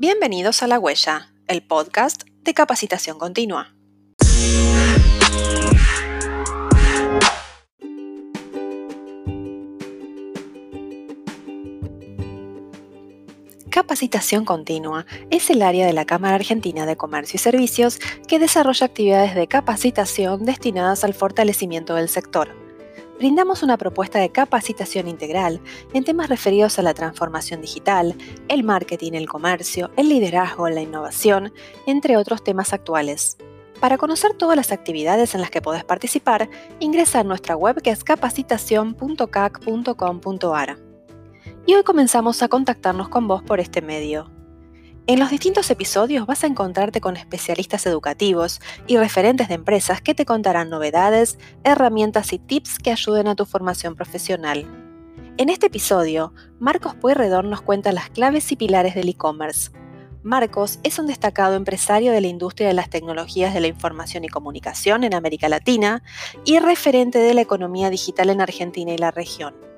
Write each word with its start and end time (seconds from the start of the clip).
Bienvenidos 0.00 0.62
a 0.62 0.66
La 0.66 0.78
Huella, 0.78 1.30
el 1.46 1.60
podcast 1.60 2.22
de 2.42 2.54
capacitación 2.54 3.18
continua. 3.18 3.74
Capacitación 13.68 14.46
Continua 14.46 15.04
es 15.28 15.50
el 15.50 15.60
área 15.60 15.84
de 15.84 15.92
la 15.92 16.06
Cámara 16.06 16.36
Argentina 16.36 16.86
de 16.86 16.96
Comercio 16.96 17.36
y 17.36 17.38
Servicios 17.38 17.98
que 18.26 18.38
desarrolla 18.38 18.86
actividades 18.86 19.34
de 19.34 19.48
capacitación 19.48 20.46
destinadas 20.46 21.04
al 21.04 21.12
fortalecimiento 21.12 21.94
del 21.94 22.08
sector. 22.08 22.59
Brindamos 23.20 23.62
una 23.62 23.76
propuesta 23.76 24.18
de 24.18 24.32
capacitación 24.32 25.06
integral 25.06 25.60
en 25.92 26.02
temas 26.04 26.30
referidos 26.30 26.78
a 26.78 26.82
la 26.82 26.94
transformación 26.94 27.60
digital, 27.60 28.14
el 28.48 28.64
marketing, 28.64 29.12
el 29.12 29.28
comercio, 29.28 29.90
el 29.98 30.08
liderazgo, 30.08 30.70
la 30.70 30.80
innovación, 30.80 31.52
entre 31.86 32.16
otros 32.16 32.42
temas 32.42 32.72
actuales. 32.72 33.36
Para 33.78 33.98
conocer 33.98 34.32
todas 34.32 34.56
las 34.56 34.72
actividades 34.72 35.34
en 35.34 35.42
las 35.42 35.50
que 35.50 35.60
podés 35.60 35.84
participar, 35.84 36.48
ingresa 36.78 37.20
a 37.20 37.24
nuestra 37.24 37.56
web 37.56 37.82
que 37.82 37.90
es 37.90 38.04
capacitación.cac.com.ar 38.04 40.78
y 41.66 41.74
hoy 41.74 41.82
comenzamos 41.82 42.42
a 42.42 42.48
contactarnos 42.48 43.10
con 43.10 43.28
vos 43.28 43.42
por 43.42 43.60
este 43.60 43.82
medio. 43.82 44.30
En 45.10 45.18
los 45.18 45.30
distintos 45.30 45.68
episodios 45.72 46.24
vas 46.24 46.44
a 46.44 46.46
encontrarte 46.46 47.00
con 47.00 47.16
especialistas 47.16 47.84
educativos 47.84 48.60
y 48.86 48.96
referentes 48.96 49.48
de 49.48 49.54
empresas 49.54 50.00
que 50.00 50.14
te 50.14 50.24
contarán 50.24 50.70
novedades, 50.70 51.36
herramientas 51.64 52.32
y 52.32 52.38
tips 52.38 52.78
que 52.78 52.92
ayuden 52.92 53.26
a 53.26 53.34
tu 53.34 53.44
formación 53.44 53.96
profesional. 53.96 54.68
En 55.36 55.48
este 55.48 55.66
episodio, 55.66 56.32
Marcos 56.60 56.94
Pueyrredón 56.94 57.50
nos 57.50 57.60
cuenta 57.60 57.90
las 57.90 58.08
claves 58.10 58.52
y 58.52 58.56
pilares 58.56 58.94
del 58.94 59.08
e-commerce. 59.08 59.72
Marcos 60.22 60.78
es 60.84 61.00
un 61.00 61.08
destacado 61.08 61.56
empresario 61.56 62.12
de 62.12 62.20
la 62.20 62.28
industria 62.28 62.68
de 62.68 62.74
las 62.74 62.88
tecnologías 62.88 63.52
de 63.52 63.62
la 63.62 63.66
información 63.66 64.22
y 64.22 64.28
comunicación 64.28 65.02
en 65.02 65.14
América 65.14 65.48
Latina 65.48 66.04
y 66.44 66.60
referente 66.60 67.18
de 67.18 67.34
la 67.34 67.40
economía 67.40 67.90
digital 67.90 68.30
en 68.30 68.42
Argentina 68.42 68.92
y 68.92 68.98
la 68.98 69.10
región. 69.10 69.69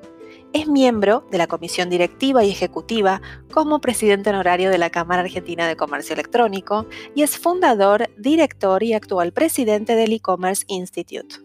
Es 0.54 0.68
miembro 0.68 1.26
de 1.30 1.38
la 1.38 1.46
Comisión 1.46 1.88
Directiva 1.88 2.44
y 2.44 2.50
Ejecutiva 2.50 3.22
como 3.54 3.80
presidente 3.80 4.28
honorario 4.28 4.68
de 4.68 4.76
la 4.76 4.90
Cámara 4.90 5.22
Argentina 5.22 5.66
de 5.66 5.76
Comercio 5.76 6.12
Electrónico 6.12 6.86
y 7.14 7.22
es 7.22 7.38
fundador, 7.38 8.10
director 8.18 8.82
y 8.82 8.92
actual 8.92 9.32
presidente 9.32 9.96
del 9.96 10.12
E-Commerce 10.12 10.64
Institute. 10.68 11.36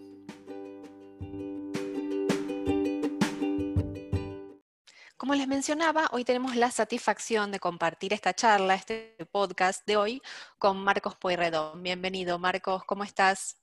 Como 5.16 5.36
les 5.36 5.47
mencionaba, 5.47 6.09
hoy 6.11 6.25
tenemos 6.25 6.58
la 6.58 6.69
satisfacción 6.69 7.49
de 7.53 7.59
compartir 7.59 8.11
esta 8.11 8.33
charla, 8.33 8.75
este 8.75 9.16
podcast 9.31 9.88
de 9.88 9.95
hoy, 9.95 10.21
con 10.59 10.83
Marcos 10.83 11.16
Pueyrredón. 11.16 11.81
Bienvenido, 11.81 12.39
Marcos, 12.39 12.83
¿cómo 12.83 13.05
estás? 13.05 13.58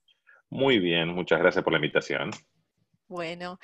Muy 0.48 0.78
bien, 0.78 1.08
muchas 1.08 1.38
gracias 1.38 1.62
por 1.62 1.74
la 1.74 1.78
invitación. 1.78 2.30
Bueno, 3.08 3.58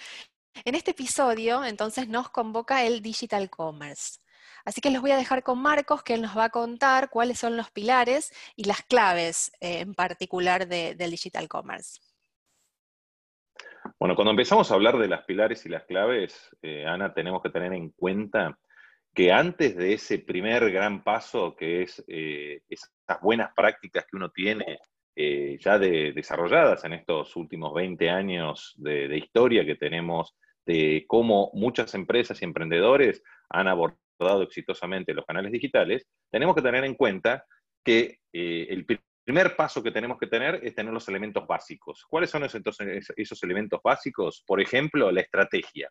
en 0.65 0.75
este 0.75 0.93
episodio, 0.93 1.65
entonces, 1.65 2.09
nos 2.09 2.31
convoca 2.31 2.85
el 2.85 3.03
Digital 3.03 3.51
Commerce. 3.51 4.21
Así 4.65 4.81
que 4.81 4.91
les 4.91 5.01
voy 5.01 5.11
a 5.11 5.17
dejar 5.17 5.43
con 5.43 5.61
Marcos, 5.61 6.03
que 6.03 6.15
él 6.15 6.23
nos 6.23 6.37
va 6.37 6.45
a 6.45 6.51
contar 6.51 7.11
cuáles 7.11 7.39
son 7.39 7.57
los 7.57 7.71
pilares 7.71 8.33
y 8.57 8.65
las 8.65 8.83
claves 8.83 9.53
eh, 9.61 9.81
en 9.81 9.95
particular 9.95 10.67
del 10.67 11.11
Digital 11.11 11.49
Commerce. 11.49 12.01
Bueno, 13.99 14.15
cuando 14.15 14.31
empezamos 14.31 14.71
a 14.71 14.75
hablar 14.75 14.99
de 14.99 15.09
las 15.09 15.25
pilares 15.25 15.65
y 15.65 15.69
las 15.69 15.85
claves, 15.85 16.55
eh, 16.63 16.85
Ana, 16.87 17.13
tenemos 17.15 17.43
que 17.43 17.51
tener 17.51 17.73
en 17.73 17.91
cuenta 17.91 18.59
que 19.15 19.33
antes 19.33 19.77
de 19.77 19.95
ese 19.95 20.19
primer 20.19 20.71
gran 20.71 21.03
paso, 21.03 21.57
que 21.57 21.83
es 21.83 22.05
eh, 22.07 22.63
esas 22.69 23.21
buenas 23.21 23.53
prácticas 23.55 24.05
que 24.05 24.17
uno 24.17 24.31
tiene 24.31 24.79
ya 25.61 25.79
desarrolladas 25.79 26.85
en 26.85 26.95
estos 26.95 27.35
últimos 27.37 27.75
20 27.75 28.11
años 28.11 28.75
de 28.77 29.17
historia 29.17 29.65
que 29.65 29.77
tenemos 29.77 30.35
de 30.67 31.05
cómo 31.09 31.51
muchas 31.55 31.95
empresas 31.95 32.41
y 32.41 32.45
emprendedores 32.45 33.23
han 33.49 33.69
abordado 33.69 34.43
exitosamente 34.43 35.15
los 35.15 35.25
canales 35.25 35.53
digitales, 35.53 36.07
tenemos 36.31 36.55
que 36.55 36.63
tener 36.63 36.85
en 36.85 36.95
cuenta 36.95 37.45
que 37.85 38.19
eh, 38.33 38.67
el 38.69 38.87
primer 39.25 39.57
paso 39.57 39.83
que 39.83 39.91
tenemos 39.91 40.19
que 40.19 40.27
tener 40.27 40.61
es 40.63 40.75
tener 40.75 40.93
los 40.93 41.09
elementos 41.09 41.47
básicos. 41.47 42.05
¿Cuáles 42.09 42.31
son 42.31 42.45
esos, 42.45 42.63
esos 43.17 43.43
elementos 43.43 43.81
básicos? 43.83 44.45
Por 44.47 44.61
ejemplo, 44.61 45.11
la 45.11 45.23
estrategia. 45.23 45.91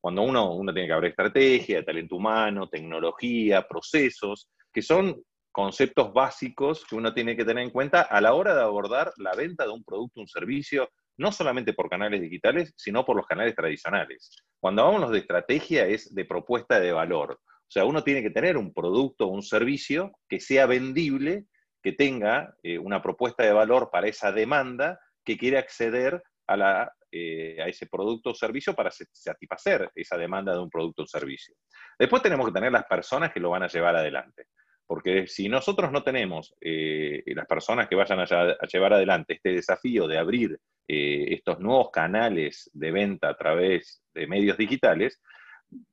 Cuando 0.00 0.22
uno, 0.22 0.54
uno 0.54 0.72
tiene 0.72 0.88
que 0.88 0.92
hablar 0.92 1.10
estrategia, 1.10 1.84
talento 1.84 2.16
humano, 2.16 2.68
tecnología, 2.68 3.66
procesos, 3.66 4.48
que 4.72 4.82
son 4.82 5.22
conceptos 5.58 6.12
básicos 6.12 6.84
que 6.84 6.94
uno 6.94 7.12
tiene 7.12 7.34
que 7.34 7.44
tener 7.44 7.64
en 7.64 7.70
cuenta 7.70 8.02
a 8.02 8.20
la 8.20 8.32
hora 8.32 8.54
de 8.54 8.62
abordar 8.62 9.12
la 9.16 9.34
venta 9.34 9.64
de 9.64 9.70
un 9.70 9.82
producto, 9.82 10.20
un 10.20 10.28
servicio 10.28 10.88
no 11.16 11.32
solamente 11.32 11.72
por 11.72 11.90
canales 11.90 12.20
digitales, 12.20 12.72
sino 12.76 13.04
por 13.04 13.16
los 13.16 13.26
canales 13.26 13.56
tradicionales. 13.56 14.30
Cuando 14.60 14.84
hablamos 14.84 15.10
de 15.10 15.18
estrategia 15.18 15.84
es 15.84 16.14
de 16.14 16.24
propuesta 16.24 16.78
de 16.78 16.92
valor. 16.92 17.40
O 17.42 17.70
sea, 17.70 17.84
uno 17.84 18.04
tiene 18.04 18.22
que 18.22 18.30
tener 18.30 18.56
un 18.56 18.72
producto 18.72 19.24
o 19.26 19.32
un 19.32 19.42
servicio 19.42 20.12
que 20.28 20.38
sea 20.38 20.66
vendible, 20.66 21.46
que 21.82 21.90
tenga 21.90 22.54
eh, 22.62 22.78
una 22.78 23.02
propuesta 23.02 23.42
de 23.42 23.52
valor 23.52 23.90
para 23.90 24.06
esa 24.06 24.30
demanda 24.30 25.00
que 25.24 25.36
quiere 25.36 25.58
acceder 25.58 26.22
a, 26.46 26.56
la, 26.56 26.92
eh, 27.10 27.60
a 27.60 27.66
ese 27.66 27.88
producto 27.88 28.30
o 28.30 28.34
servicio 28.34 28.74
para 28.74 28.92
satisfacer 28.92 29.90
esa 29.96 30.16
demanda 30.16 30.52
de 30.52 30.60
un 30.60 30.70
producto 30.70 31.02
o 31.02 31.06
servicio. 31.08 31.56
Después 31.98 32.22
tenemos 32.22 32.46
que 32.46 32.52
tener 32.52 32.70
las 32.70 32.84
personas 32.84 33.32
que 33.32 33.40
lo 33.40 33.50
van 33.50 33.64
a 33.64 33.68
llevar 33.68 33.96
adelante. 33.96 34.46
Porque 34.88 35.26
si 35.26 35.50
nosotros 35.50 35.92
no 35.92 36.02
tenemos 36.02 36.54
eh, 36.62 37.22
las 37.26 37.46
personas 37.46 37.88
que 37.88 37.94
vayan 37.94 38.20
a, 38.20 38.66
llevar 38.66 38.94
adelante 38.94 39.34
este 39.34 39.52
desafío 39.52 40.08
de 40.08 40.16
abrir 40.16 40.58
eh, 40.88 41.26
estos 41.28 41.60
nuevos 41.60 41.90
canales 41.90 42.70
de 42.72 42.90
venta 42.90 43.28
a 43.28 43.36
través 43.36 44.02
de 44.14 44.26
medios 44.26 44.56
digitales, 44.56 45.20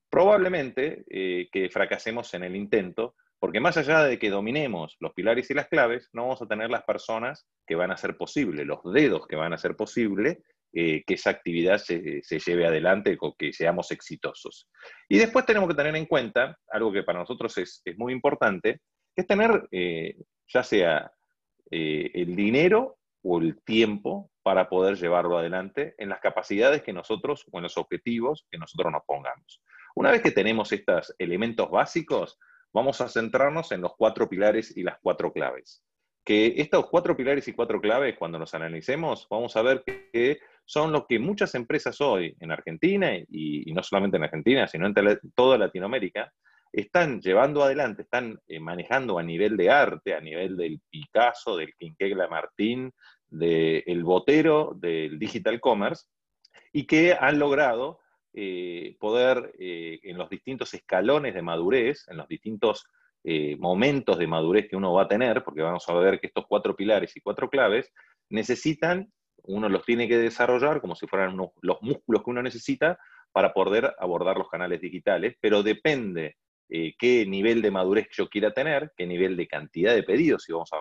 probablemente 0.09 1.03
eh, 1.09 1.49
que 1.51 1.69
fracasemos 1.69 2.33
en 2.35 2.45
el 2.45 2.55
intento, 2.55 3.15
porque 3.37 3.59
más 3.59 3.75
allá 3.75 4.05
de 4.05 4.17
que 4.17 4.29
dominemos 4.29 4.95
los 5.01 5.11
pilares 5.11 5.51
y 5.51 5.53
las 5.53 5.67
claves, 5.67 6.09
no 6.13 6.21
vamos 6.21 6.41
a 6.41 6.47
tener 6.47 6.69
las 6.69 6.83
personas 6.83 7.45
que 7.67 7.75
van 7.75 7.91
a 7.91 7.95
hacer 7.95 8.15
posible, 8.15 8.63
los 8.63 8.79
dedos 8.93 9.27
que 9.27 9.35
van 9.35 9.51
a 9.51 9.55
hacer 9.55 9.75
posible 9.75 10.39
que 10.75 11.13
esa 11.13 11.29
actividad 11.29 11.77
se, 11.77 12.21
lleve 12.21 12.65
adelante, 12.65 13.17
o 13.21 13.33
que 13.37 13.53
seamos 13.53 13.91
exitosos. 13.91 14.67
Y 15.07 15.17
después 15.17 15.45
tenemos 15.45 15.69
que 15.69 15.75
tener 15.75 15.95
en 15.95 16.05
cuenta, 16.05 16.57
algo 16.69 16.91
que 16.91 17.03
para 17.03 17.19
nosotros 17.19 17.57
es, 17.57 17.81
muy 17.97 18.11
importante, 18.11 18.81
es 19.15 19.25
tener 19.25 19.67
eh, 19.71 20.15
ya 20.47 20.63
sea 20.63 21.11
eh, 21.71 22.11
el 22.13 22.35
dinero 22.35 22.97
o 23.23 23.39
el 23.39 23.61
tiempo 23.63 24.29
para 24.43 24.69
poder 24.69 24.97
llevarlo 24.97 25.37
adelante 25.37 25.95
en 25.97 26.09
las 26.09 26.19
capacidades 26.19 26.83
que 26.83 26.93
nosotros 26.93 27.45
o 27.51 27.57
en 27.57 27.63
los 27.63 27.77
objetivos 27.77 28.45
que 28.51 28.59
nosotros 28.59 28.91
nos 28.91 29.03
pongamos. 29.05 29.61
Una 29.95 30.11
vez 30.11 30.21
que 30.21 30.31
tenemos 30.31 30.71
estos 30.71 31.15
elementos 31.17 31.71
básicos, 31.71 32.37
vamos 32.73 33.01
a 33.01 33.07
centrarnos 33.07 33.71
en 33.71 33.81
los 33.81 33.95
cuatro 33.95 34.29
pilares 34.29 34.75
y 34.75 34.83
las 34.83 34.99
cuatro 35.01 35.31
claves. 35.31 35.83
Que 36.23 36.55
estos 36.57 36.87
cuatro 36.89 37.15
pilares 37.15 37.47
y 37.47 37.53
cuatro 37.53 37.79
claves, 37.79 38.17
cuando 38.17 38.37
los 38.37 38.53
analicemos, 38.53 39.27
vamos 39.29 39.55
a 39.55 39.61
ver 39.61 39.83
que 39.85 40.39
son 40.65 40.91
lo 40.91 41.05
que 41.05 41.19
muchas 41.19 41.53
empresas 41.55 42.01
hoy 42.01 42.35
en 42.39 42.51
Argentina, 42.51 43.15
y, 43.15 43.71
no 43.71 43.83
solamente 43.83 44.17
en 44.17 44.23
Argentina, 44.23 44.67
sino 44.67 44.87
en 44.87 44.93
toda 45.35 45.57
Latinoamérica, 45.57 46.31
están 46.73 47.21
llevando 47.21 47.63
adelante, 47.63 48.01
están 48.01 48.37
eh, 48.47 48.59
manejando 48.59 49.17
a 49.17 49.23
nivel 49.23 49.55
de 49.55 49.69
arte, 49.69 50.13
a 50.13 50.19
nivel 50.19 50.57
del 50.57 50.81
Picasso, 50.89 51.55
del 51.55 51.73
Quinquegla 51.75 52.27
Martín, 52.27 52.91
del 53.27 54.03
Botero, 54.03 54.73
del 54.75 55.17
Digital 55.17 55.61
Commerce, 55.61 56.05
y 56.73 56.85
que 56.85 57.13
han 57.17 57.39
logrado 57.39 57.99
eh, 58.33 58.97
poder 58.99 59.53
eh, 59.57 59.99
en 60.03 60.17
los 60.17 60.29
distintos 60.29 60.73
escalones 60.73 61.33
de 61.33 61.41
madurez, 61.41 62.05
en 62.09 62.17
los 62.17 62.27
distintos 62.27 62.85
momentos 63.57 64.19
de 64.19 64.27
madurez 64.27 64.67
que 64.69 64.75
uno 64.75 64.93
va 64.93 65.01
a 65.01 65.07
tener, 65.07 65.43
porque 65.43 65.63
vamos 65.63 65.83
a 65.89 65.95
ver 65.95 66.19
que 66.19 66.27
estos 66.27 66.45
cuatro 66.47 66.75
pilares 66.75 67.17
y 67.17 67.21
cuatro 67.21 67.49
claves 67.49 67.91
necesitan 68.29 69.11
uno 69.47 69.69
los 69.69 69.83
tiene 69.83 70.07
que 70.07 70.17
desarrollar 70.17 70.81
como 70.81 70.95
si 70.95 71.07
fueran 71.07 71.37
los 71.37 71.77
músculos 71.81 72.23
que 72.23 72.29
uno 72.29 72.41
necesita 72.41 72.97
para 73.31 73.53
poder 73.53 73.93
abordar 73.99 74.37
los 74.37 74.49
canales 74.49 74.79
digitales, 74.79 75.35
pero 75.41 75.61
depende 75.61 76.37
eh, 76.69 76.93
qué 76.97 77.25
nivel 77.25 77.61
de 77.61 77.69
madurez 77.69 78.07
yo 78.11 78.29
quiera 78.29 78.51
tener, 78.51 78.91
qué 78.95 79.05
nivel 79.05 79.35
de 79.35 79.47
cantidad 79.47 79.93
de 79.93 80.03
pedidos, 80.03 80.43
si 80.43 80.53
vamos 80.53 80.71
a, 80.73 80.79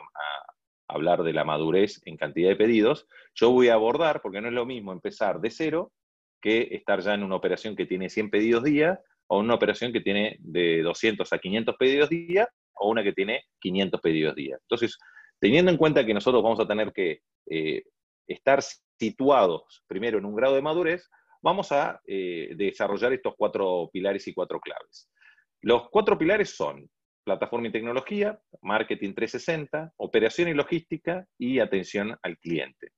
hablar 0.87 1.23
de 1.23 1.33
la 1.33 1.45
madurez 1.45 2.01
en 2.05 2.17
cantidad 2.17 2.51
de 2.51 2.57
pedidos, 2.57 3.09
yo 3.35 3.51
voy 3.51 3.69
a 3.69 3.75
abordar, 3.75 4.21
porque 4.21 4.41
no 4.41 4.49
es 4.49 4.55
lo 4.55 4.67
mismo 4.67 4.93
empezar 4.93 5.41
de 5.41 5.51
cero 5.51 5.93
que 6.41 6.69
estar 6.73 7.01
ya 7.01 7.15
en 7.15 7.23
una 7.23 7.37
operación 7.37 7.75
que 7.75 7.87
tiene 7.87 8.11
100 8.11 8.31
pedidos 8.31 8.63
día, 8.63 9.01
o 9.27 9.39
una 9.39 9.55
operación 9.55 9.93
que 9.93 10.03
tiene 10.03 10.37
de 10.41 10.83
200 10.83 11.33
a 11.33 11.39
500 11.39 11.75
pedidos 11.77 12.11
día, 12.11 12.49
o 12.75 12.91
una 12.91 13.03
que 13.03 13.15
tiene 13.15 13.45
500 13.61 14.01
pedidos 14.01 14.35
día. 14.35 14.59
Entonces, 14.61 14.99
teniendo 15.41 15.71
en 15.71 15.79
cuenta 15.79 16.05
que 16.05 16.15
nosotros 16.15 16.43
vamos 16.43 16.61
a 16.61 16.69
tener 16.69 16.93
que 16.93 17.21
eh, 17.47 17.83
estar 18.27 18.61
situados 18.99 19.85
primero 19.87 20.19
en 20.19 20.25
un 20.25 20.35
grado 20.35 20.55
de 20.55 20.63
madurez, 20.63 21.09
vamos 21.43 21.73
a 21.73 22.01
eh, 22.07 22.55
desarrollar 22.57 23.13
estos 23.13 23.35
cuatro 23.37 23.91
pilares 23.93 24.27
y 24.29 24.35
cuatro 24.35 24.61
claves. 24.61 25.11
Los 25.61 25.89
cuatro 25.91 26.17
pilares 26.17 26.57
son 26.57 26.89
plataforma 27.25 27.69
y 27.69 27.73
tecnología, 27.73 28.39
marketing 28.63 29.15
360, 29.15 29.93
operación 29.97 30.49
y 30.49 30.55
logística 30.55 31.27
y 31.39 31.59
atención 31.59 32.17
al 32.23 32.39
cliente. 32.39 32.93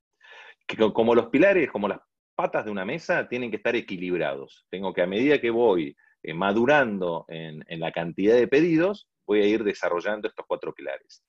Como 0.92 1.14
los 1.14 1.28
pilares, 1.28 1.70
como 1.70 1.88
las 1.88 2.00
patas 2.34 2.64
de 2.64 2.70
una 2.70 2.84
mesa, 2.84 3.28
tienen 3.28 3.50
que 3.50 3.56
estar 3.56 3.76
equilibrados. 3.76 4.66
Tengo 4.68 4.92
que 4.92 5.02
a 5.02 5.06
medida 5.06 5.40
que 5.40 5.50
voy 5.50 5.96
eh, 6.22 6.34
madurando 6.34 7.24
en, 7.28 7.64
en 7.68 7.80
la 7.80 7.92
cantidad 7.92 8.34
de 8.34 8.48
pedidos, 8.48 9.08
voy 9.26 9.42
a 9.42 9.46
ir 9.46 9.64
desarrollando 9.64 10.28
estos 10.28 10.44
cuatro 10.46 10.72
pilares. 10.74 11.24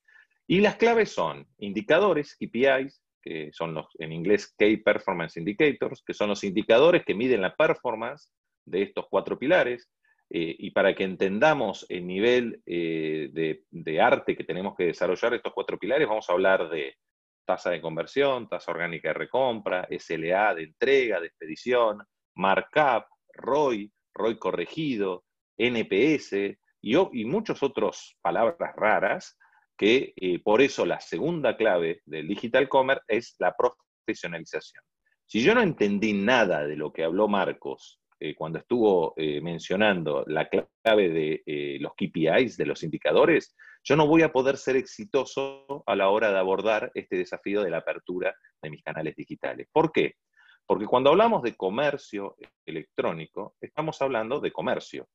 Y 0.47 0.61
las 0.61 0.75
claves 0.75 1.11
son 1.11 1.47
indicadores, 1.57 2.35
KPIs, 2.35 3.01
son 3.51 3.73
los, 3.73 3.87
en 3.99 4.11
inglés 4.11 4.53
Key 4.57 4.77
Performance 4.77 5.37
Indicators, 5.37 6.03
que 6.05 6.13
son 6.13 6.29
los 6.29 6.43
indicadores 6.43 7.03
que 7.05 7.15
miden 7.15 7.41
la 7.41 7.55
performance 7.55 8.31
de 8.65 8.83
estos 8.83 9.05
cuatro 9.09 9.37
pilares. 9.39 9.89
Eh, 10.29 10.55
y 10.59 10.71
para 10.71 10.93
que 10.93 11.05
entendamos 11.05 11.85
el 11.87 12.05
nivel 12.05 12.61
eh, 12.65 13.29
de, 13.71 14.01
arte 14.01 14.35
que 14.35 14.43
tenemos 14.43 14.75
que 14.75 14.87
desarrollar 14.87 15.33
estos 15.33 15.53
cuatro 15.53 15.79
pilares, 15.79 16.07
vamos 16.07 16.29
a 16.29 16.33
hablar 16.33 16.69
de 16.69 16.95
tasa 17.45 17.69
de 17.69 17.79
conversión, 17.79 18.49
tasa 18.49 18.71
orgánica 18.71 19.07
de 19.09 19.13
recompra, 19.13 19.87
SLA 19.89 20.53
de 20.55 20.63
entrega, 20.63 21.21
de 21.21 21.27
expedición, 21.27 22.03
markup, 22.35 23.05
ROI, 23.33 23.89
ROI 24.13 24.37
corregido, 24.37 25.23
NPS 25.57 26.33
y, 26.81 26.95
y 26.97 27.25
muchas 27.25 27.63
otras 27.63 28.17
palabras 28.21 28.75
raras 28.75 29.37
que 29.77 30.13
eh, 30.15 30.39
por 30.39 30.61
eso 30.61 30.85
la 30.85 30.99
segunda 30.99 31.55
clave 31.55 32.01
del 32.05 32.27
digital 32.27 32.67
commerce 32.67 33.03
es 33.07 33.35
la 33.39 33.55
profesionalización. 33.55 34.83
Si 35.25 35.41
yo 35.41 35.53
no 35.53 35.61
entendí 35.61 36.13
nada 36.13 36.65
de 36.65 36.75
lo 36.75 36.91
que 36.91 37.03
habló 37.03 37.27
Marcos 37.27 38.01
eh, 38.19 38.33
cuando 38.33 38.59
estuvo 38.59 39.13
eh, 39.17 39.39
mencionando 39.41 40.23
la 40.27 40.49
clave 40.49 41.09
de 41.09 41.77
los 41.79 41.93
KPIs, 41.93 42.57
de 42.57 42.65
los 42.65 42.81
indicadores, 42.83 43.55
yo 43.83 43.95
no 43.95 44.07
voy 44.07 44.23
a 44.23 44.31
poder 44.31 44.57
ser 44.57 44.75
exitoso 44.75 45.83
a 45.85 45.95
la 45.95 46.09
hora 46.09 46.31
de 46.31 46.39
abordar 46.39 46.91
este 46.95 47.17
desafío 47.17 47.61
de 47.61 47.69
la 47.69 47.77
apertura 47.77 48.35
de 48.61 48.69
mis 48.69 48.83
canales 48.83 49.15
digitales. 49.15 49.67
¿Por 49.71 49.91
qué? 49.91 50.15
Porque 50.65 50.85
cuando 50.85 51.11
hablamos 51.11 51.43
de 51.43 51.55
comercio 51.55 52.35
electrónico, 52.65 53.55
estamos 53.61 54.01
hablando 54.01 54.39
de 54.41 54.51
comercio. 54.51 55.07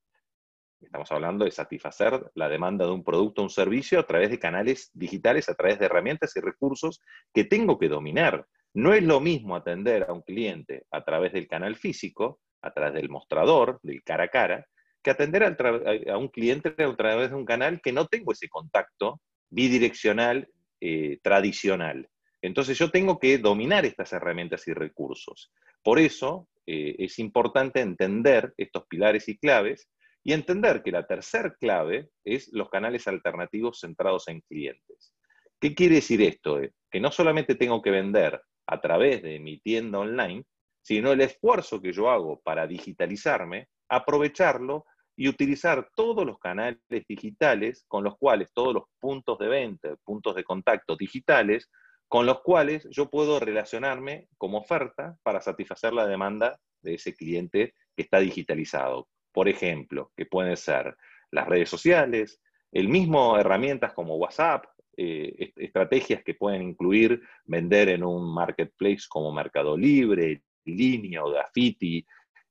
Estamos 0.82 1.10
hablando 1.12 1.44
de 1.44 1.50
satisfacer 1.50 2.30
la 2.34 2.48
demanda 2.48 2.84
de 2.84 2.92
un 2.92 3.04
producto 3.04 3.40
o 3.40 3.44
un 3.44 3.50
servicio 3.50 4.00
a 4.00 4.06
través 4.06 4.30
de 4.30 4.38
canales 4.38 4.90
digitales, 4.92 5.48
a 5.48 5.54
través 5.54 5.78
de 5.78 5.86
herramientas 5.86 6.36
y 6.36 6.40
recursos 6.40 7.00
que 7.32 7.44
tengo 7.44 7.78
que 7.78 7.88
dominar. 7.88 8.46
No 8.74 8.92
es 8.92 9.02
lo 9.02 9.20
mismo 9.20 9.54
atender 9.56 10.06
a 10.08 10.12
un 10.12 10.22
cliente 10.22 10.86
a 10.90 11.04
través 11.04 11.32
del 11.32 11.46
canal 11.46 11.76
físico 11.76 12.40
a 12.62 12.72
través 12.72 12.94
del 12.94 13.10
mostrador, 13.10 13.80
del 13.82 14.02
cara 14.02 14.24
a 14.24 14.28
cara, 14.28 14.66
que 15.02 15.10
atender 15.10 15.42
a, 15.42 16.16
un 16.16 16.28
cliente 16.28 16.68
a 16.78 16.96
través 16.96 17.30
de 17.30 17.36
un 17.36 17.44
canal 17.44 17.80
que 17.82 17.92
no 17.92 18.06
tengo 18.06 18.32
ese 18.32 18.48
contacto 18.48 19.20
bidireccional 19.50 20.48
eh, 20.80 21.18
tradicional. 21.22 22.08
Entonces 22.40 22.78
yo 22.78 22.90
tengo 22.90 23.18
que 23.18 23.38
dominar 23.38 23.84
estas 23.84 24.12
herramientas 24.12 24.66
y 24.68 24.72
recursos. 24.72 25.52
Por 25.82 25.98
eso 25.98 26.48
eh, 26.66 26.94
es 26.98 27.18
importante 27.18 27.80
entender 27.80 28.54
estos 28.56 28.86
pilares 28.86 29.28
y 29.28 29.36
claves 29.36 29.90
y 30.24 30.32
entender 30.32 30.82
que 30.82 30.92
la 30.92 31.06
tercer 31.06 31.56
clave 31.58 32.10
es 32.24 32.48
los 32.52 32.68
canales 32.68 33.08
alternativos 33.08 33.80
centrados 33.80 34.28
en 34.28 34.40
clientes. 34.42 35.14
¿Qué 35.60 35.74
quiere 35.74 35.96
decir 35.96 36.22
esto? 36.22 36.60
Que 36.90 37.00
no 37.00 37.10
solamente 37.10 37.54
tengo 37.54 37.82
que 37.82 37.90
vender 37.90 38.40
a 38.66 38.80
través 38.80 39.22
de 39.22 39.38
mi 39.38 39.60
tienda 39.60 39.98
online, 39.98 40.44
sino 40.82 41.12
el 41.12 41.20
esfuerzo 41.20 41.80
que 41.80 41.92
yo 41.92 42.10
hago 42.10 42.40
para 42.42 42.66
digitalizarme, 42.66 43.68
aprovecharlo 43.88 44.84
y 45.16 45.28
utilizar 45.28 45.88
todos 45.94 46.24
los 46.24 46.38
canales 46.38 46.80
digitales 47.08 47.84
con 47.86 48.02
los 48.02 48.16
cuales, 48.16 48.52
todos 48.52 48.74
los 48.74 48.84
puntos 48.98 49.38
de 49.38 49.48
venta, 49.48 49.94
puntos 50.04 50.34
de 50.34 50.44
contacto 50.44 50.96
digitales, 50.96 51.70
con 52.08 52.26
los 52.26 52.42
cuales 52.42 52.86
yo 52.90 53.08
puedo 53.08 53.38
relacionarme 53.38 54.28
como 54.38 54.58
oferta 54.58 55.16
para 55.22 55.40
satisfacer 55.40 55.92
la 55.92 56.06
demanda 56.06 56.58
de 56.82 56.94
ese 56.94 57.14
cliente 57.14 57.74
que 57.96 58.02
está 58.02 58.18
digitalizado. 58.18 59.08
Por 59.32 59.48
ejemplo, 59.48 60.12
que 60.16 60.26
pueden 60.26 60.56
ser 60.56 60.96
las 61.30 61.48
redes 61.48 61.68
sociales, 61.68 62.40
el 62.70 62.88
mismo 62.88 63.38
herramientas 63.38 63.92
como 63.92 64.16
WhatsApp, 64.16 64.64
eh, 64.96 65.52
estrategias 65.56 66.22
que 66.22 66.34
pueden 66.34 66.62
incluir 66.62 67.22
vender 67.44 67.88
en 67.88 68.04
un 68.04 68.32
marketplace 68.32 69.02
como 69.08 69.32
Mercado 69.32 69.76
Libre, 69.76 70.42
Linio, 70.64 71.30
Dafiti, 71.30 72.04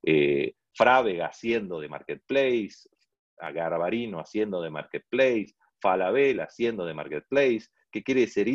eh, 0.04 0.56
Frávega 0.74 1.28
haciendo 1.28 1.80
de 1.80 1.90
Marketplace, 1.90 2.90
Agarbarino 3.38 4.20
haciendo 4.20 4.62
de 4.62 4.70
Marketplace, 4.70 5.54
Falabel 5.80 6.40
haciendo 6.40 6.86
de 6.86 6.94
Marketplace. 6.94 7.68
¿Qué 7.92 8.04
quiere, 8.04 8.22
decir, 8.22 8.48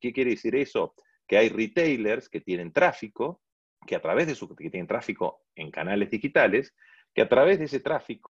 ¿Qué 0.00 0.12
quiere 0.12 0.30
decir 0.30 0.56
eso? 0.56 0.94
Que 1.26 1.38
hay 1.38 1.48
retailers 1.48 2.28
que 2.28 2.40
tienen 2.40 2.72
tráfico, 2.72 3.40
que 3.86 3.96
a 3.96 4.02
través 4.02 4.26
de 4.26 4.34
su, 4.34 4.48
que 4.54 4.70
tienen 4.70 4.86
tráfico 4.86 5.42
en 5.54 5.70
canales 5.70 6.10
digitales, 6.10 6.74
que 7.14 7.22
a 7.22 7.28
través 7.28 7.58
de 7.58 7.66
ese 7.66 7.80
tráfico 7.80 8.30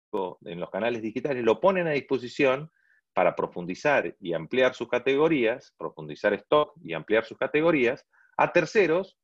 en 0.44 0.60
los 0.60 0.70
canales 0.70 1.02
digitales 1.02 1.44
lo 1.44 1.60
ponen 1.60 1.86
a 1.86 1.92
disposición 1.92 2.70
para 3.14 3.34
profundizar 3.34 4.16
y 4.20 4.32
ampliar 4.32 4.74
sus 4.74 4.88
categorías, 4.88 5.74
profundizar 5.78 6.32
stock 6.34 6.74
y 6.82 6.94
ampliar 6.94 7.24
sus 7.24 7.38
categorías 7.38 8.06
a 8.36 8.52
terceros 8.52 9.18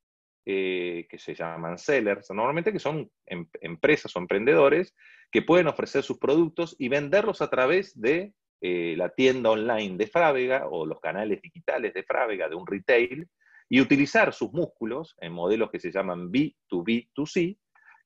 eh, 0.45 1.07
que 1.11 1.19
se 1.19 1.35
llaman 1.35 1.79
sellers, 1.79 2.31
normalmente 2.31 2.73
que 2.73 2.79
son 2.79 3.11
em, 3.27 3.47
empresas 3.61 4.15
o 4.17 4.19
emprendedores 4.19 4.95
que 5.31 5.43
pueden 5.43 5.67
ofrecer 5.67 6.03
sus 6.03 6.19
productos 6.19 6.75
y 6.79 6.89
venderlos 6.89 7.43
a 7.43 7.51
través 7.51 7.99
de 8.01 8.33
eh, 8.61 8.95
la 8.97 9.11
tienda 9.11 9.51
online 9.51 9.97
de 9.97 10.07
Frávega 10.07 10.67
o 10.69 10.87
los 10.87 11.01
canales 11.01 11.41
digitales 11.43 11.93
de 11.95 12.03
Frávega, 12.03 12.49
de 12.49 12.55
un 12.55 12.67
retail, 12.67 13.29
y 13.69 13.81
utilizar 13.81 14.33
sus 14.33 14.53
músculos 14.53 15.15
en 15.21 15.33
modelos 15.33 15.71
que 15.71 15.81
se 15.81 15.93
llaman 15.93 16.33
B2B2C. 16.33 17.59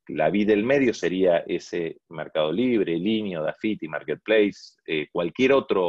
La 0.09 0.31
B 0.31 0.45
del 0.45 0.65
medio 0.65 0.93
sería 0.93 1.39
ese 1.47 1.99
Mercado 2.09 2.53
Libre, 2.53 2.99
Linio, 2.99 3.43
Dafiti, 3.43 3.89
Marketplace, 3.89 4.75
eh, 4.87 5.09
cualquier 5.13 5.53
otra 5.53 5.81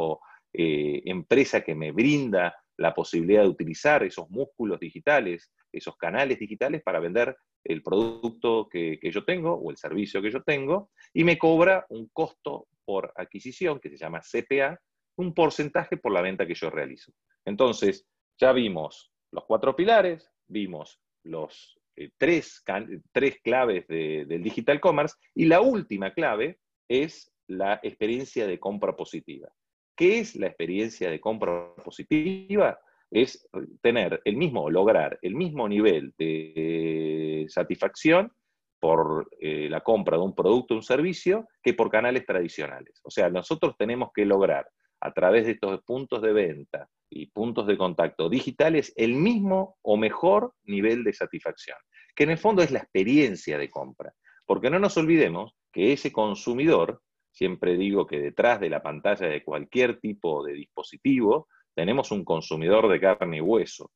empresa 0.56 1.62
que 1.62 1.74
me 1.74 1.92
brinda 1.92 2.56
la 2.78 2.94
posibilidad 2.94 3.42
de 3.42 3.50
utilizar 3.50 4.04
esos 4.04 4.30
músculos 4.30 4.80
digitales 4.80 5.52
esos 5.74 5.98
canales 5.98 6.40
digitales 6.40 6.82
para 6.84 7.00
vender 7.00 7.36
el 7.64 7.82
producto 7.82 8.70
que, 8.70 9.00
yo 9.02 9.26
tengo 9.26 9.54
o 9.54 9.72
el 9.72 9.78
servicio 9.78 10.22
que 10.22 10.32
yo 10.32 10.44
tengo 10.44 10.92
y 11.14 11.24
me 11.24 11.38
cobra 11.38 11.86
un 11.90 12.10
costo 12.14 12.68
por 12.86 13.12
adquisición 13.16 13.80
que 13.80 13.90
se 13.90 13.98
llama 13.98 14.22
CPA, 14.22 14.80
un 15.18 15.34
porcentaje 15.34 15.98
por 15.98 16.12
la 16.12 16.22
venta 16.22 16.46
que 16.46 16.54
yo 16.54 16.70
realizo. 16.70 17.12
Entonces, 17.46 18.06
ya 18.40 18.52
vimos 18.52 19.12
los 19.32 19.46
cuatro 19.46 19.76
pilares, 19.76 20.32
vimos 20.48 21.00
los 21.24 21.80
eh, 21.96 22.10
tres, 22.18 22.64
tres, 23.12 23.38
claves 23.44 23.88
del 23.88 24.44
digital 24.44 24.80
commerce 24.80 25.16
y 25.36 25.46
la 25.46 25.62
última 25.62 26.14
clave 26.14 26.60
es 26.88 27.32
la 27.48 27.80
experiencia 27.84 28.48
de 28.48 28.60
compra 28.60 28.96
positiva. 28.96 29.50
¿Qué 29.96 30.20
es 30.20 30.36
la 30.36 30.48
experiencia 30.48 31.10
de 31.10 31.20
compra 31.20 31.74
positiva? 31.84 32.80
es 33.14 33.48
tener 33.82 34.22
el 34.26 34.36
mismo, 34.36 34.72
lograr 34.72 35.20
el 35.22 35.36
mismo 35.36 35.70
nivel 35.70 36.14
de 36.18 37.46
satisfacción 37.48 38.32
por 38.80 39.30
eh, 39.40 39.70
la 39.70 39.82
compra 39.82 40.18
de 40.18 40.24
un 40.24 40.36
producto 40.36 40.74
o 40.74 40.78
un 40.78 40.84
servicio 40.84 41.48
que 41.62 41.74
por 41.74 41.92
canales 41.92 42.26
tradicionales. 42.26 43.00
O 43.04 43.12
sea, 43.12 43.30
nosotros 43.30 43.76
tenemos 43.78 44.10
que 44.14 44.26
lograr 44.26 44.68
a 45.04 45.12
través 45.12 45.46
de 45.46 45.52
estos 45.52 45.84
puntos 45.84 46.22
de 46.22 46.32
venta 46.32 46.88
y 47.10 47.26
puntos 47.26 47.68
de 47.68 47.78
contacto 47.78 48.30
digitales 48.30 48.94
el 48.96 49.16
mismo 49.16 49.76
o 49.82 49.98
mejor 49.98 50.54
nivel 50.64 51.04
de 51.04 51.12
satisfacción, 51.12 51.78
que 52.16 52.24
en 52.24 52.32
el 52.32 52.38
fondo 52.38 52.64
es 52.64 52.72
la 52.72 52.80
experiencia 52.80 53.58
de 53.58 53.70
compra. 53.70 54.14
Porque 54.46 54.70
no 54.70 54.80
nos 54.80 54.96
olvidemos 54.96 55.56
que 55.74 55.92
ese 55.92 56.14
consumidor, 56.14 57.02
siempre 57.32 57.76
digo 57.76 58.08
que 58.08 58.20
detrás 58.20 58.62
de 58.62 58.70
la 58.70 58.82
pantalla 58.82 59.28
de 59.28 59.44
cualquier 59.44 60.00
tipo 60.00 60.42
de 60.46 60.54
dispositivo, 60.54 61.50
tenemos 61.76 62.12
un 62.12 62.24
consumidor 62.24 62.88
de 62.88 63.02
carne 63.02 63.38
y 63.38 63.42
hueso 63.42 63.92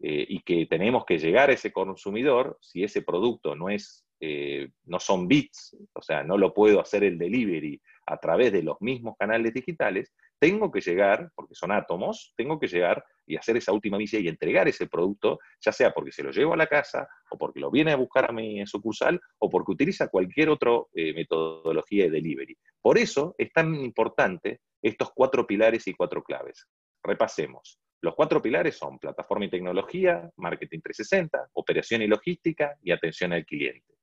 eh, 0.00 0.26
y 0.28 0.40
que 0.40 0.66
tenemos 0.66 1.04
que 1.04 1.18
llegar 1.18 1.50
a 1.50 1.54
ese 1.54 1.72
consumidor 1.72 2.58
si 2.60 2.84
ese 2.84 3.02
producto 3.02 3.54
no 3.54 3.68
es 3.68 4.04
eh, 4.20 4.70
no 4.86 4.98
son 4.98 5.28
bits, 5.28 5.76
o 5.92 6.02
sea, 6.02 6.24
no 6.24 6.36
lo 6.36 6.52
puedo 6.52 6.80
hacer 6.80 7.04
el 7.04 7.18
delivery 7.18 7.80
a 8.06 8.16
través 8.16 8.52
de 8.52 8.64
los 8.64 8.80
mismos 8.80 9.14
canales 9.16 9.54
digitales, 9.54 10.12
tengo 10.40 10.72
que 10.72 10.80
llegar, 10.80 11.30
porque 11.36 11.54
son 11.54 11.70
átomos, 11.70 12.32
tengo 12.36 12.58
que 12.58 12.66
llegar 12.66 13.04
y 13.26 13.36
hacer 13.36 13.56
esa 13.56 13.72
última 13.72 13.96
misión 13.96 14.24
y 14.24 14.28
entregar 14.28 14.66
ese 14.66 14.88
producto, 14.88 15.38
ya 15.60 15.70
sea 15.70 15.92
porque 15.92 16.10
se 16.10 16.22
lo 16.24 16.32
llevo 16.32 16.54
a 16.54 16.56
la 16.56 16.66
casa, 16.66 17.06
o 17.30 17.38
porque 17.38 17.60
lo 17.60 17.70
viene 17.70 17.92
a 17.92 17.96
buscar 17.96 18.28
a 18.28 18.32
mi 18.32 18.66
sucursal, 18.66 19.20
o 19.38 19.48
porque 19.48 19.72
utiliza 19.72 20.08
cualquier 20.08 20.48
otra 20.48 20.72
eh, 20.94 21.12
metodología 21.14 22.04
de 22.04 22.10
delivery. 22.10 22.56
Por 22.80 22.98
eso 22.98 23.34
es 23.38 23.52
tan 23.52 23.74
importante 23.76 24.60
estos 24.82 25.10
cuatro 25.14 25.46
pilares 25.46 25.86
y 25.86 25.94
cuatro 25.94 26.24
claves. 26.24 26.66
Repasemos. 27.04 27.78
Los 28.00 28.14
cuatro 28.14 28.40
pilares 28.40 28.76
son 28.76 28.98
plataforma 28.98 29.46
y 29.46 29.50
tecnología, 29.50 30.30
marketing 30.36 30.80
360, 30.80 31.50
operación 31.54 32.02
y 32.02 32.06
logística 32.06 32.76
y 32.82 32.92
atención 32.92 33.32
al 33.32 33.44
cliente. 33.44 33.94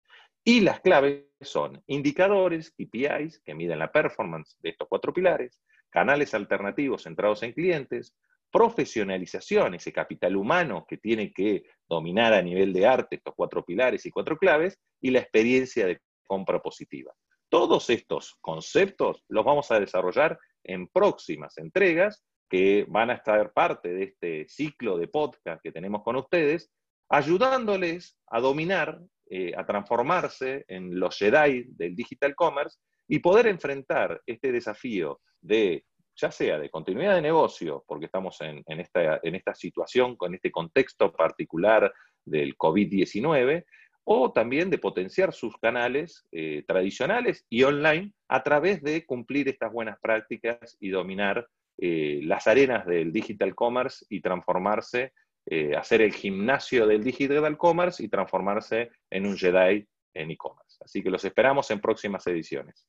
Y 0.44 0.60
las 0.60 0.82
claves 0.82 1.24
son 1.42 1.82
indicadores, 1.88 2.72
KPIs, 2.72 3.40
que 3.40 3.56
miden 3.56 3.80
la 3.80 3.92
performance 3.92 4.58
de 4.62 4.70
estos 4.70 4.88
cuatro 4.90 5.14
pilares, 5.14 5.62
canales 5.90 6.34
alternativos 6.34 7.04
centrados 7.04 7.42
en 7.44 7.54
clientes, 7.54 8.14
profesionalización, 8.52 9.76
ese 9.76 9.92
capital 9.92 10.36
humano 10.36 10.86
que 10.88 10.98
tiene 10.98 11.32
que 11.32 11.64
dominar 11.88 12.34
a 12.34 12.42
nivel 12.42 12.74
de 12.74 12.86
arte 12.86 13.16
estos 13.16 13.34
cuatro 13.36 13.64
pilares 13.64 14.06
y 14.06 14.12
cuatro 14.12 14.38
claves, 14.38 14.78
y 15.02 15.12
la 15.12 15.20
experiencia 15.20 15.88
de 15.88 16.00
compra 16.28 16.62
positiva. 16.62 17.14
Todos 17.50 17.90
estos 17.90 18.36
conceptos 18.42 19.24
los 19.30 19.46
vamos 19.46 19.72
a 19.72 19.80
desarrollar 19.80 20.38
en 20.64 20.88
próximas 20.90 21.58
entregas 21.58 22.24
que 22.50 22.86
van 22.88 23.10
a 23.10 23.16
estar 23.16 23.52
parte 23.54 23.94
de 23.94 24.04
este 24.04 24.48
ciclo 24.48 24.98
de 24.98 25.08
podcast 25.08 25.62
que 25.62 25.72
tenemos 25.72 26.04
con 26.04 26.16
ustedes, 26.16 26.72
ayudándoles 27.10 28.18
a 28.28 28.40
dominar, 28.40 29.02
eh, 29.30 29.54
a 29.56 29.66
transformarse 29.66 30.66
en 30.68 31.00
los 31.00 31.18
Jedi 31.18 31.66
del 31.70 31.96
digital 31.96 32.36
commerce 32.36 32.80
y 33.08 33.20
poder 33.20 33.48
enfrentar 33.48 34.22
este 34.26 34.52
desafío 34.52 35.22
de, 35.42 35.86
ya 36.16 36.32
sea 36.32 36.60
de 36.60 36.70
continuidad 36.70 37.16
de 37.16 37.22
negocio, 37.22 37.84
porque 37.88 38.06
estamos 38.06 38.40
en, 38.42 38.64
esta, 38.80 39.20
en 39.22 39.36
esta 39.36 39.54
situación, 39.54 40.16
con 40.16 40.34
este 40.34 40.52
contexto 40.52 41.12
particular 41.12 41.92
del 42.24 42.56
COVID-19, 42.58 43.66
o 44.08 44.32
también 44.32 44.70
de 44.70 44.78
potenciar 44.78 45.34
sus 45.34 45.58
canales 45.58 46.24
eh, 46.32 46.64
tradicionales 46.68 47.46
y 47.50 47.64
online 47.64 48.14
a 48.28 48.44
través 48.44 48.84
de 48.84 49.06
cumplir 49.06 49.50
estas 49.50 49.74
buenas 49.74 50.00
prácticas 50.00 50.78
y 50.80 50.90
dominar 50.90 51.48
eh, 51.78 52.22
las 52.24 52.48
arenas 52.48 52.86
del 52.86 53.12
digital 53.12 53.54
commerce 53.54 54.06
y 54.10 54.22
transformarse, 54.22 55.14
eh, 55.46 55.76
hacer 55.76 56.02
el 56.02 56.14
gimnasio 56.14 56.88
del 56.88 57.04
digital 57.04 57.58
commerce 57.58 58.04
y 58.04 58.08
transformarse 58.08 58.90
en 59.10 59.26
un 59.26 59.38
Jedi 59.38 59.86
en 60.14 60.32
e-commerce. 60.32 60.78
Así 60.80 61.04
que 61.04 61.10
los 61.10 61.24
esperamos 61.26 61.70
en 61.72 61.82
próximas 61.82 62.26
ediciones. 62.28 62.88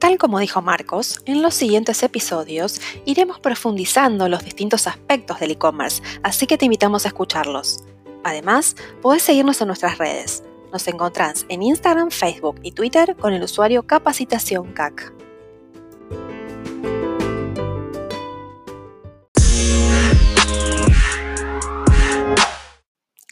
Tal 0.00 0.18
como 0.18 0.38
dijo 0.38 0.62
Marcos, 0.62 1.20
en 1.26 1.42
los 1.42 1.54
siguientes 1.54 2.02
episodios 2.02 2.80
iremos 3.06 3.40
profundizando 3.40 4.28
los 4.28 4.44
distintos 4.44 4.86
aspectos 4.86 5.40
del 5.40 5.52
e-commerce, 5.52 6.02
así 6.22 6.46
que 6.46 6.58
te 6.58 6.66
invitamos 6.66 7.04
a 7.06 7.08
escucharlos. 7.08 7.84
Además, 8.26 8.74
podés 9.02 9.22
seguirnos 9.22 9.60
en 9.60 9.68
nuestras 9.68 9.98
redes. 9.98 10.42
Nos 10.72 10.88
encontrás 10.88 11.46
en 11.48 11.62
Instagram, 11.62 12.10
Facebook 12.10 12.58
y 12.60 12.72
Twitter 12.72 13.14
con 13.14 13.32
el 13.32 13.40
usuario 13.40 13.86
Capacitación 13.86 14.72
CAC. 14.72 15.12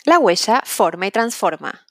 La 0.05 0.21
huella 0.21 0.63
forma 0.65 1.09
y 1.09 1.11
transforma. 1.11 1.85